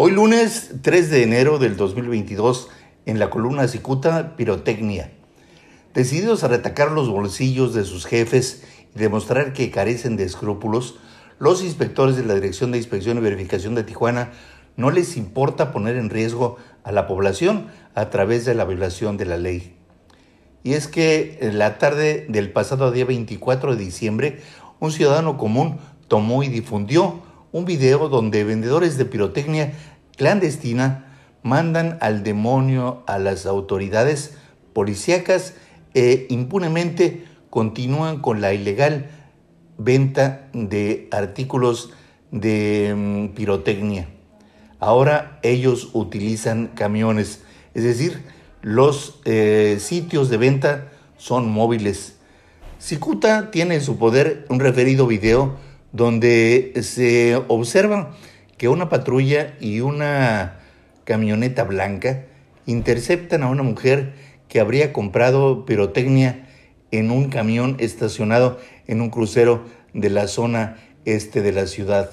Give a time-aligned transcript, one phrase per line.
[0.00, 2.68] Hoy lunes 3 de enero del 2022,
[3.04, 5.10] en la columna Cicuta, Pirotecnia.
[5.92, 8.62] Decididos a retacar los bolsillos de sus jefes
[8.94, 11.00] y demostrar que carecen de escrúpulos,
[11.40, 14.30] los inspectores de la Dirección de Inspección y Verificación de Tijuana
[14.76, 19.24] no les importa poner en riesgo a la población a través de la violación de
[19.24, 19.74] la ley.
[20.62, 24.42] Y es que en la tarde del pasado día 24 de diciembre,
[24.78, 27.20] un ciudadano común tomó y difundió
[27.52, 29.72] un video donde vendedores de pirotecnia
[30.16, 31.04] clandestina
[31.42, 34.36] mandan al demonio a las autoridades
[34.72, 35.54] policíacas
[35.94, 39.10] e impunemente continúan con la ilegal
[39.78, 41.90] venta de artículos
[42.30, 44.08] de mm, pirotecnia.
[44.80, 47.42] Ahora ellos utilizan camiones,
[47.74, 48.22] es decir,
[48.60, 52.16] los eh, sitios de venta son móviles.
[52.78, 55.56] Cicuta tiene en su poder un referido video
[55.92, 58.14] donde se observa
[58.56, 60.60] que una patrulla y una
[61.04, 62.24] camioneta blanca
[62.66, 64.12] interceptan a una mujer
[64.48, 66.46] que habría comprado pirotecnia
[66.90, 72.10] en un camión estacionado en un crucero de la zona este de la ciudad.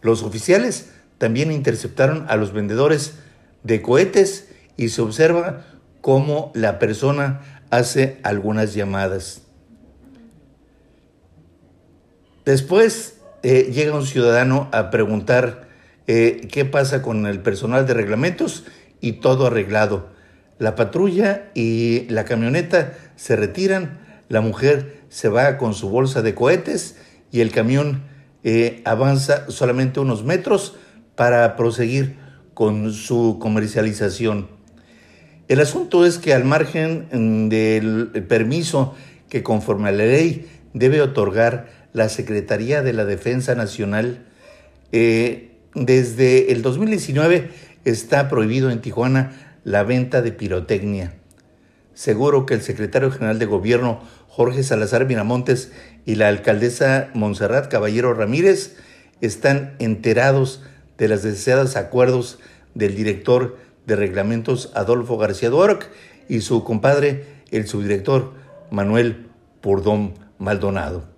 [0.00, 3.18] Los oficiales también interceptaron a los vendedores
[3.62, 5.64] de cohetes y se observa
[6.00, 9.47] cómo la persona hace algunas llamadas.
[12.48, 15.68] Después eh, llega un ciudadano a preguntar
[16.06, 18.64] eh, qué pasa con el personal de reglamentos
[19.02, 20.08] y todo arreglado.
[20.58, 23.98] La patrulla y la camioneta se retiran,
[24.30, 26.96] la mujer se va con su bolsa de cohetes
[27.30, 28.04] y el camión
[28.44, 30.74] eh, avanza solamente unos metros
[31.16, 32.16] para proseguir
[32.54, 34.48] con su comercialización.
[35.48, 38.94] El asunto es que al margen mm, del permiso
[39.28, 44.24] que conforme a la ley debe otorgar la Secretaría de la Defensa Nacional,
[44.92, 47.50] eh, desde el 2019
[47.84, 51.14] está prohibido en Tijuana la venta de pirotecnia.
[51.94, 55.72] Seguro que el secretario general de gobierno Jorge Salazar Miramontes
[56.06, 58.76] y la alcaldesa Montserrat Caballero Ramírez
[59.20, 60.62] están enterados
[60.96, 62.38] de las deseadas acuerdos
[62.74, 65.90] del director de reglamentos Adolfo García Duarc
[66.28, 68.32] y su compadre, el subdirector
[68.70, 69.26] Manuel
[69.60, 71.17] Purdón Maldonado.